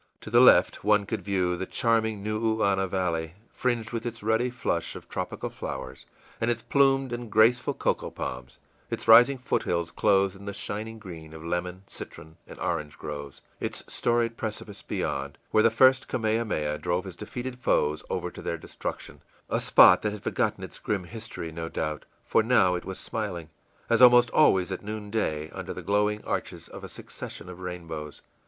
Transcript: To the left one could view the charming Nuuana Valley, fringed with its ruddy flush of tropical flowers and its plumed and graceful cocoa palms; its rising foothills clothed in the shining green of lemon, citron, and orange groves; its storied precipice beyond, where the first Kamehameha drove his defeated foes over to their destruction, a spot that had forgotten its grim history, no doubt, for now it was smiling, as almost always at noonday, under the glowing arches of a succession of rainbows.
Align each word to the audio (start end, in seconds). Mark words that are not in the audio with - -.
To 0.21 0.31
the 0.31 0.41
left 0.41 0.83
one 0.83 1.05
could 1.05 1.21
view 1.21 1.55
the 1.55 1.67
charming 1.67 2.23
Nuuana 2.23 2.87
Valley, 2.87 3.35
fringed 3.51 3.91
with 3.91 4.03
its 4.03 4.23
ruddy 4.23 4.49
flush 4.49 4.95
of 4.95 5.07
tropical 5.07 5.51
flowers 5.51 6.07
and 6.41 6.49
its 6.49 6.63
plumed 6.63 7.13
and 7.13 7.29
graceful 7.31 7.75
cocoa 7.75 8.09
palms; 8.09 8.57
its 8.89 9.07
rising 9.07 9.37
foothills 9.37 9.91
clothed 9.91 10.35
in 10.35 10.45
the 10.45 10.55
shining 10.55 10.97
green 10.97 11.33
of 11.33 11.43
lemon, 11.45 11.83
citron, 11.85 12.37
and 12.47 12.59
orange 12.59 12.97
groves; 12.97 13.41
its 13.59 13.83
storied 13.85 14.37
precipice 14.37 14.81
beyond, 14.81 15.37
where 15.51 15.61
the 15.61 15.69
first 15.69 16.07
Kamehameha 16.07 16.79
drove 16.79 17.03
his 17.05 17.15
defeated 17.15 17.59
foes 17.61 18.03
over 18.09 18.31
to 18.31 18.41
their 18.41 18.57
destruction, 18.57 19.21
a 19.51 19.59
spot 19.59 20.01
that 20.01 20.13
had 20.13 20.23
forgotten 20.23 20.63
its 20.63 20.79
grim 20.79 21.03
history, 21.03 21.51
no 21.51 21.69
doubt, 21.69 22.05
for 22.25 22.41
now 22.41 22.73
it 22.73 22.85
was 22.85 22.97
smiling, 22.97 23.49
as 23.87 24.01
almost 24.01 24.31
always 24.31 24.71
at 24.71 24.83
noonday, 24.83 25.51
under 25.51 25.75
the 25.75 25.83
glowing 25.83 26.23
arches 26.23 26.67
of 26.67 26.83
a 26.83 26.87
succession 26.89 27.47
of 27.47 27.59
rainbows. 27.61 28.23